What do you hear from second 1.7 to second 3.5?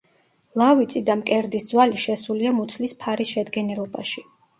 ძვალი შესულია მუცლის ფარის